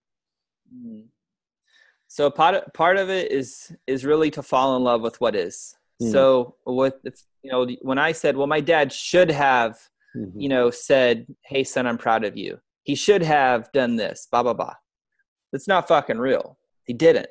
[0.74, 1.04] Mm.
[2.08, 5.36] so part of, part of it is is really to fall in love with what
[5.36, 5.74] is.
[6.02, 6.10] Mm.
[6.12, 6.94] so with
[7.42, 9.78] you know when i said well my dad should have
[10.16, 10.40] mm-hmm.
[10.40, 12.58] you know said hey son i'm proud of you.
[12.82, 14.74] He should have done this blah blah blah.
[15.52, 16.58] That's not fucking real.
[16.84, 17.28] He didn't.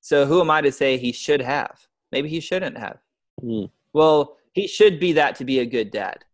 [0.00, 1.76] So who am i to say he should have?
[2.12, 2.98] Maybe he shouldn't have.
[3.42, 3.70] Mm.
[3.92, 6.24] well he should be that to be a good dad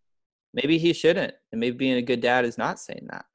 [0.55, 3.27] maybe he shouldn't and maybe being a good dad is not saying that.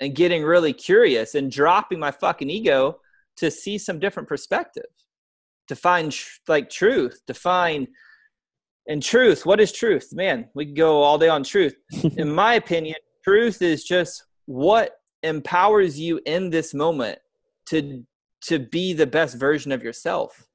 [0.00, 3.00] And getting really curious and dropping my fucking ego
[3.36, 4.86] to see some different perspective
[5.68, 7.88] to find tr- like truth to find
[8.88, 10.10] and truth what is truth?
[10.12, 11.74] Man we can go all day on truth.
[12.16, 14.92] In my opinion truth is just what
[15.22, 17.18] empowers you in this moment
[17.66, 18.04] to
[18.42, 20.46] to be the best version of yourself.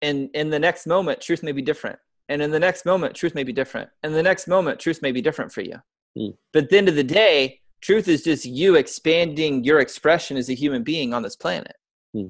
[0.00, 3.34] And in the next moment truth may be different and in the next moment truth
[3.34, 5.76] may be different and the next moment truth may be different for you
[6.16, 6.34] mm.
[6.52, 10.48] but at the end of the day Truth is just you expanding your expression as
[10.48, 11.76] a human being on this planet.
[12.12, 12.28] Hmm.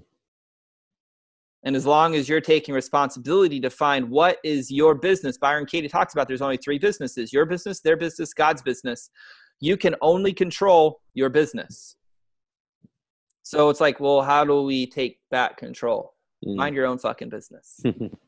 [1.63, 5.89] And as long as you're taking responsibility to find what is your business, Byron Katie
[5.89, 9.11] talks about there's only three businesses your business, their business, God's business.
[9.61, 11.97] You can only control your business.
[13.43, 16.15] So it's like, well, how do we take back control?
[16.47, 16.57] Mm.
[16.57, 17.81] Mind your own fucking business.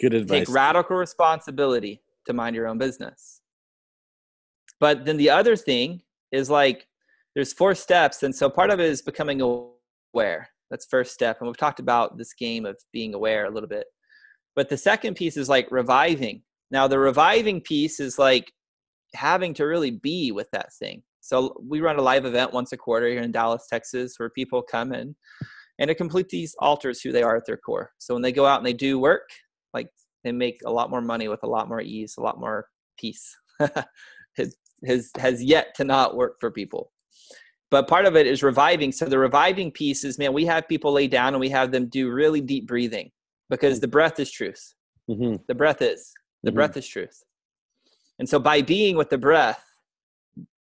[0.00, 0.46] Good advice.
[0.46, 3.40] Take radical responsibility to mind your own business.
[4.80, 6.86] But then the other thing is like,
[7.34, 8.22] there's four steps.
[8.22, 10.48] And so part of it is becoming aware.
[10.70, 11.38] That's first step.
[11.40, 13.86] And we've talked about this game of being aware a little bit.
[14.54, 16.42] But the second piece is like reviving.
[16.70, 18.52] Now, the reviving piece is like
[19.14, 21.02] having to really be with that thing.
[21.20, 24.62] So we run a live event once a quarter here in Dallas, Texas, where people
[24.62, 25.14] come in
[25.78, 27.90] and it completely alters who they are at their core.
[27.98, 29.28] So when they go out and they do work,
[29.74, 29.88] like
[30.24, 32.66] they make a lot more money with a lot more ease, a lot more
[32.98, 33.36] peace.
[33.60, 36.92] has, has has yet to not work for people.
[37.70, 38.92] But part of it is reviving.
[38.92, 41.86] So the reviving piece is, man, we have people lay down and we have them
[41.86, 43.10] do really deep breathing
[43.50, 44.74] because the breath is truth.
[45.10, 45.36] Mm-hmm.
[45.46, 46.56] The breath is the mm-hmm.
[46.56, 47.22] breath is truth.
[48.18, 49.62] And so by being with the breath,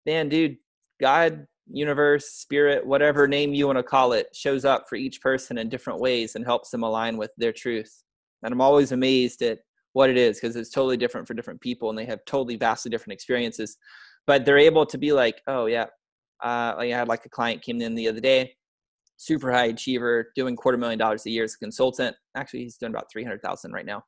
[0.06, 0.58] man, dude,
[1.00, 5.58] God, universe, spirit, whatever name you want to call it, shows up for each person
[5.58, 8.04] in different ways and helps them align with their truth.
[8.44, 9.60] And I'm always amazed at
[9.94, 12.90] what it is because it's totally different for different people and they have totally vastly
[12.90, 13.78] different experiences.
[14.28, 15.88] But they're able to be like, oh, yeah.
[16.42, 18.56] Uh, like I had like a client came in the other day,
[19.18, 22.16] super high achiever, doing quarter million dollars a year as a consultant.
[22.36, 24.04] Actually, he's doing about 300,000 right now.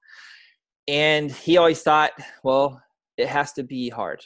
[0.88, 2.12] And he always thought,
[2.44, 2.82] well,
[3.17, 4.22] it has to be hard.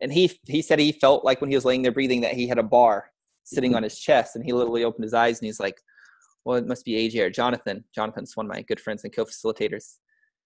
[0.00, 2.46] And he he said he felt like when he was laying there breathing that he
[2.46, 3.10] had a bar
[3.44, 5.80] sitting on his chest, and he literally opened his eyes and he's like,
[6.48, 9.98] "Well, it must be AJ or Jonathan." Jonathan's one of my good friends and co-facilitators.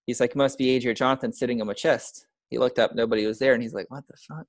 [0.05, 3.25] He's like, "Must be AJ or Jonathan sitting on my chest." He looked up, nobody
[3.25, 4.45] was there, and he's like, "What the fuck?"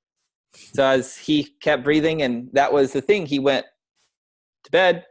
[0.75, 3.67] So as he kept breathing, and that was the thing, he went
[4.65, 5.07] to bed.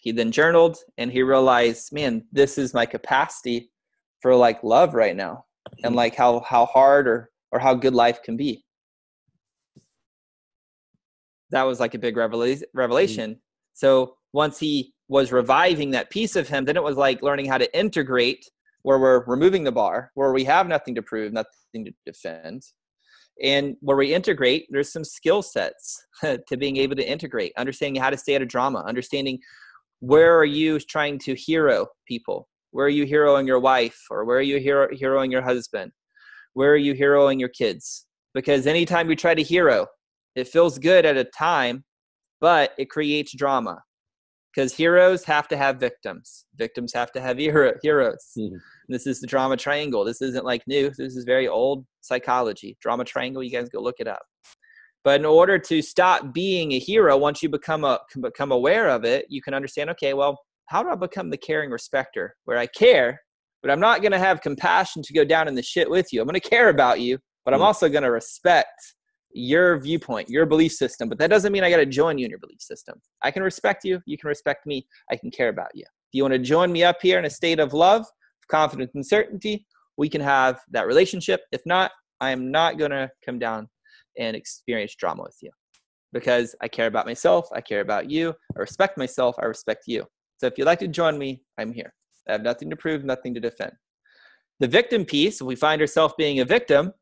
[0.00, 3.70] He then journaled, and he realized, "Man, this is my capacity
[4.20, 5.46] for like love right now."
[5.84, 8.64] and like how how hard or or how good life can be
[11.50, 13.40] that was like a big revela- revelation
[13.72, 17.58] so once he was reviving that piece of him then it was like learning how
[17.58, 18.44] to integrate
[18.82, 22.62] where we're removing the bar where we have nothing to prove nothing to defend
[23.42, 28.10] and where we integrate there's some skill sets to being able to integrate understanding how
[28.10, 29.38] to stay out of drama understanding
[30.00, 34.36] where are you trying to hero people where are you heroing your wife or where
[34.36, 35.92] are you hero- heroing your husband?
[36.52, 38.06] Where are you heroing your kids?
[38.34, 39.86] Because anytime you try to hero,
[40.34, 41.84] it feels good at a time,
[42.38, 43.82] but it creates drama.
[44.56, 46.46] Because heroes have to have victims.
[46.56, 48.32] Victims have to have hero- heroes.
[48.38, 48.56] Mm-hmm.
[48.88, 50.02] This is the drama triangle.
[50.02, 50.88] This isn't like new.
[50.96, 52.78] This is very old psychology.
[52.80, 53.42] Drama triangle.
[53.42, 54.22] You guys go look it up.
[55.04, 59.04] But in order to stop being a hero, once you become a become aware of
[59.04, 59.90] it, you can understand.
[59.90, 63.20] Okay, well, how do I become the caring respecter where I care,
[63.62, 66.20] but I'm not going to have compassion to go down in the shit with you.
[66.20, 67.64] I'm going to care about you, but I'm mm.
[67.64, 68.95] also going to respect
[69.36, 71.08] your viewpoint, your belief system.
[71.08, 73.00] But that doesn't mean I got to join you in your belief system.
[73.22, 74.00] I can respect you.
[74.06, 74.86] You can respect me.
[75.10, 75.82] I can care about you.
[75.82, 78.06] If you want to join me up here in a state of love,
[78.48, 79.66] confidence, and certainty,
[79.98, 81.42] we can have that relationship.
[81.52, 83.68] If not, I am not going to come down
[84.18, 85.50] and experience drama with you
[86.12, 87.48] because I care about myself.
[87.52, 88.34] I care about you.
[88.56, 89.36] I respect myself.
[89.38, 90.04] I respect you.
[90.38, 91.92] So if you'd like to join me, I'm here.
[92.28, 93.72] I have nothing to prove, nothing to defend.
[94.60, 96.92] The victim piece, if we find ourselves being a victim,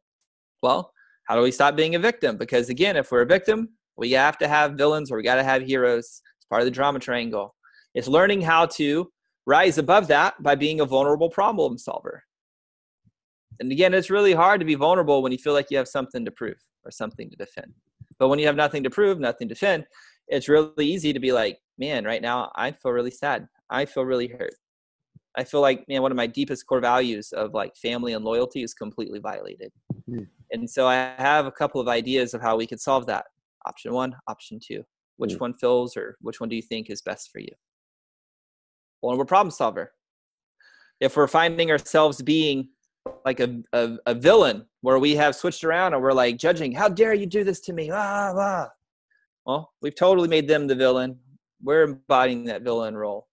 [0.63, 0.93] well,
[1.25, 2.37] how do we stop being a victim?
[2.37, 5.45] Because again, if we're a victim, we have to have villains or we got to
[5.45, 6.21] have heroes.
[6.37, 7.55] It's part of the drama triangle.
[7.95, 9.11] It's learning how to
[9.47, 12.25] rise above that by being a vulnerable problem solver.
[13.61, 16.25] And again, it's really hard to be vulnerable when you feel like you have something
[16.25, 17.73] to prove or something to defend.
[18.19, 19.87] But when you have nothing to prove, nothing to defend,
[20.29, 23.47] it's really easy to be like, man, right now I feel really sad.
[23.71, 24.55] I feel really hurt.
[25.37, 28.63] I feel like, man, one of my deepest core values of like family and loyalty
[28.63, 29.73] is completely violated.
[30.09, 30.23] Mm-hmm.
[30.55, 33.27] And so I have a couple of ideas of how we could solve that.
[33.67, 34.85] Option one, option two.
[35.17, 35.41] Which mm-hmm.
[35.41, 37.53] one fills or which one do you think is best for you?
[39.03, 39.93] Well, we're problem solver.
[41.01, 42.71] If we're finding ourselves being
[43.25, 46.89] like a, a, a, villain where we have switched around and we're like judging, how
[46.89, 47.91] dare you do this to me?
[47.93, 48.69] Ah, ah.
[49.45, 51.19] Well, we've totally made them the villain
[51.65, 53.27] we're embodying that villain role.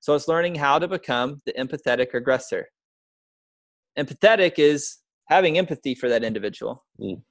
[0.00, 2.68] So it's learning how to become the empathetic aggressor.
[3.98, 6.84] Empathetic is having empathy for that individual.
[7.00, 7.22] Mm.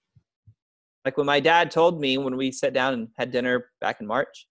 [1.03, 4.07] Like when my dad told me when we sat down and had dinner back in
[4.07, 4.47] March,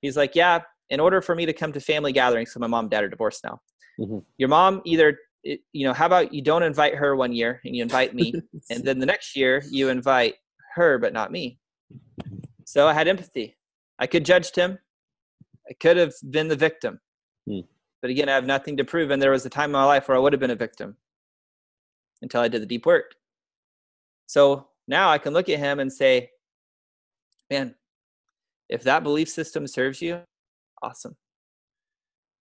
[0.00, 2.84] he's like, Yeah, in order for me to come to family gatherings, so my mom
[2.84, 3.60] and dad are divorced now.
[3.98, 4.18] Mm-hmm.
[4.38, 7.82] Your mom either, you know, how about you don't invite her one year and you
[7.82, 8.34] invite me,
[8.70, 10.34] and then the next year you invite
[10.74, 11.58] her but not me.
[12.66, 13.56] So I had empathy.
[13.98, 14.78] I could judged him.
[15.68, 17.00] I could have been the victim.
[17.48, 17.60] Hmm.
[18.02, 19.10] But again, I have nothing to prove.
[19.10, 20.96] And there was a time in my life where I would have been a victim
[22.24, 23.14] until I did the deep work.
[24.26, 26.30] So now I can look at him and say,
[27.50, 27.74] man,
[28.68, 30.20] if that belief system serves you,
[30.82, 31.14] awesome.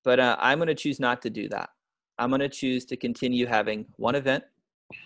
[0.03, 1.69] But uh, I'm going to choose not to do that.
[2.17, 4.43] I'm going to choose to continue having one event.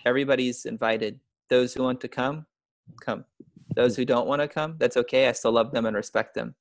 [0.06, 1.18] Everybody's invited.
[1.50, 2.46] Those who want to come,
[3.00, 3.24] come.
[3.74, 5.28] Those who don't want to come, that's okay.
[5.28, 6.54] I still love them and respect them.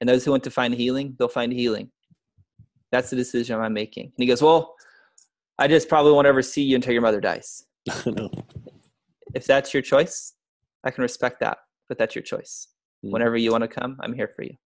[0.00, 1.90] And those who want to find healing, they'll find healing.
[2.90, 4.06] That's the decision I'm making.
[4.06, 4.73] And he goes, Well,
[5.58, 7.64] I just probably won't ever see you until your mother dies.
[8.06, 8.30] no.
[9.34, 10.34] If that's your choice,
[10.84, 12.68] I can respect that, but that's your choice.
[13.04, 13.12] Mm.
[13.12, 14.56] Whenever you want to come, I'm here for you.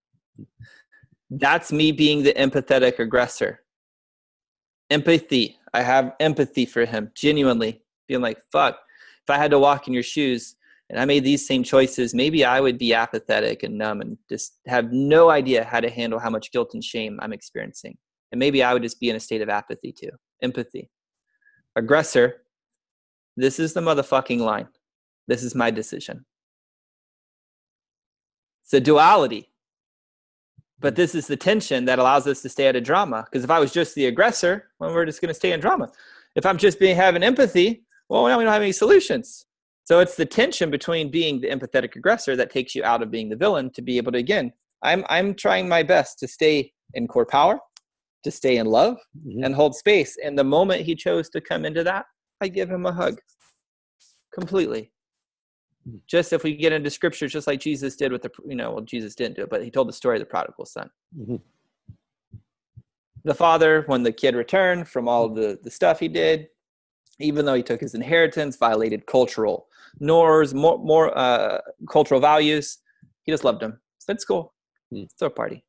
[1.29, 3.61] That's me being the empathetic aggressor.
[4.89, 5.57] Empathy.
[5.73, 8.79] I have empathy for him, genuinely being like, fuck,
[9.23, 10.55] if I had to walk in your shoes
[10.89, 14.59] and I made these same choices, maybe I would be apathetic and numb and just
[14.65, 17.97] have no idea how to handle how much guilt and shame I'm experiencing.
[18.31, 20.09] And maybe I would just be in a state of apathy too.
[20.41, 20.89] Empathy.
[21.75, 22.41] Aggressor.
[23.37, 24.67] This is the motherfucking line.
[25.27, 26.25] This is my decision.
[28.63, 29.49] It's a duality.
[30.79, 33.25] But this is the tension that allows us to stay out of drama.
[33.25, 35.91] Because if I was just the aggressor, well, we're just going to stay in drama.
[36.35, 39.45] If I'm just being having empathy, well, now we don't have any solutions.
[39.83, 43.29] So it's the tension between being the empathetic aggressor that takes you out of being
[43.29, 44.53] the villain to be able to again.
[44.83, 47.59] I'm I'm trying my best to stay in core power,
[48.23, 49.45] to stay in love, Mhm.
[49.45, 50.17] and hold space.
[50.23, 52.05] And the moment he chose to come into that,
[52.41, 53.19] I give him a hug.
[54.33, 54.91] Completely.
[55.87, 56.01] Mm.
[56.07, 58.81] Just if we get into scripture, just like Jesus did with the, you know, well,
[58.81, 60.89] Jesus didn't do it, but he told the story of the prodigal son.
[61.17, 61.41] Mhm.
[63.23, 66.49] The father, when the kid returned from all the, the stuff he did,
[67.19, 69.67] even though he took his inheritance, violated cultural
[69.99, 72.77] norms, more, more uh, cultural values,
[73.23, 73.79] he just loved him.
[73.99, 74.53] Said, it's cool.
[74.93, 75.01] Mm.
[75.01, 75.65] Let's throw a party.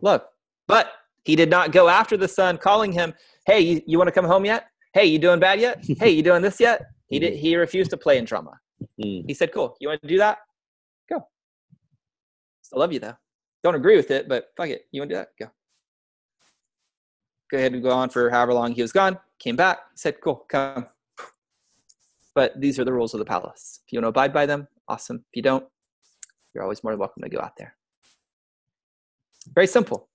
[0.00, 0.22] Love.
[0.66, 0.92] But
[1.24, 3.14] he did not go after the son, calling him,
[3.46, 4.66] hey, you, you want to come home yet?
[4.92, 5.84] Hey, you doing bad yet?
[5.98, 6.82] hey, you doing this yet?
[7.08, 7.34] He did.
[7.34, 8.58] He refused to play in drama.
[9.02, 9.24] Mm.
[9.26, 9.76] He said, "Cool.
[9.80, 10.38] You want to do that?
[11.08, 11.26] Go.
[12.62, 13.14] Still love you though.
[13.62, 14.82] Don't agree with it, but fuck it.
[14.90, 15.28] You want to do that?
[15.38, 15.50] Go.
[17.50, 19.18] Go ahead and go on for however long he was gone.
[19.38, 19.78] Came back.
[19.94, 20.86] Said, "Cool, come."
[22.34, 23.80] But these are the rules of the palace.
[23.86, 25.18] If you want to abide by them, awesome.
[25.18, 25.64] If you don't,
[26.52, 27.76] you're always more than welcome to go out there.
[29.54, 30.08] Very simple.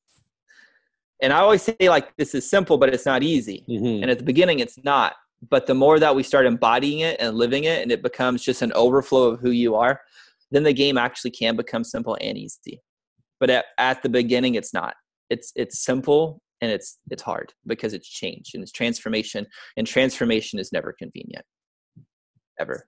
[1.22, 3.66] And I always say like this is simple, but it's not easy.
[3.68, 4.02] Mhm.
[4.02, 5.16] And at the beginning, it's not.
[5.50, 8.62] But the more that we start embodying it and living it, and it becomes just
[8.62, 10.02] an overflow of who you are,
[10.52, 12.82] then the game actually can become simple and easy.
[13.40, 14.96] But at, at the beginning, it's not.
[15.30, 19.46] It's it's simple and it's it's hard because it's change and it's transformation,
[19.78, 21.46] and transformation is never convenient,
[22.60, 22.88] ever.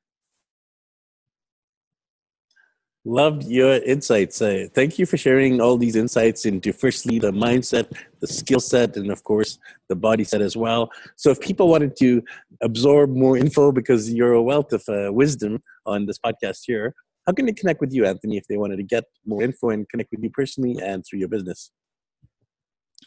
[3.04, 4.44] Loved your insights.
[4.44, 8.96] Uh, thank you for sharing all these insights into firstly the mindset, the skill set,
[8.96, 9.58] and of course
[9.90, 10.92] the body set as well.
[11.16, 12.22] So, if people wanted to
[12.62, 16.94] absorb more info because you're a wealth of uh, wisdom on this podcast here,
[17.26, 19.90] how can they connect with you, Anthony, if they wanted to get more info and
[19.90, 21.72] connect with you personally and through your business?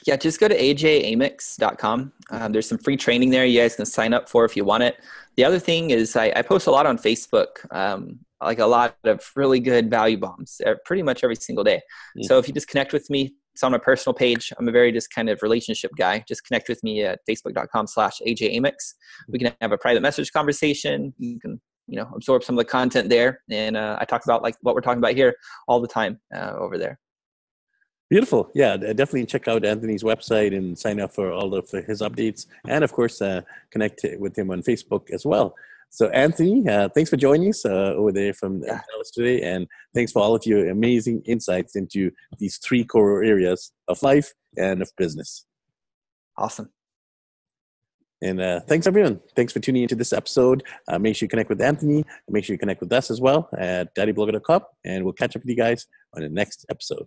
[0.06, 2.12] Yeah, just go to ajamix.com.
[2.30, 4.82] Um, there's some free training there you guys can sign up for if you want
[4.82, 4.96] it.
[5.36, 8.96] The other thing is I, I post a lot on Facebook, um, like a lot
[9.04, 11.80] of really good value bombs, uh, pretty much every single day.
[12.18, 12.24] Mm.
[12.24, 14.52] So if you just connect with me, it's on my personal page.
[14.58, 16.24] I'm a very just kind of relationship guy.
[16.26, 18.74] Just connect with me at facebook.com slash ajamix.
[19.28, 21.14] We can have a private message conversation.
[21.18, 24.42] You can you know absorb some of the content there, and uh, I talk about
[24.42, 25.36] like what we're talking about here
[25.68, 26.98] all the time uh, over there.
[28.10, 28.50] Beautiful.
[28.54, 32.46] Yeah, definitely check out Anthony's website and sign up for all of his updates.
[32.68, 35.54] And of course, uh, connect with him on Facebook as well.
[35.94, 38.80] So, Anthony, uh, thanks for joining us uh, over there from Yeah.
[38.90, 39.42] Dallas today.
[39.42, 44.32] And thanks for all of your amazing insights into these three core areas of life
[44.56, 45.46] and of business.
[46.36, 46.70] Awesome.
[48.20, 49.20] And uh, thanks, everyone.
[49.36, 50.64] Thanks for tuning into this episode.
[50.88, 52.04] Uh, make sure you connect with Anthony.
[52.28, 54.62] Make sure you connect with us as well at daddyblogger.com.
[54.84, 57.06] And we'll catch up with you guys on the next episode.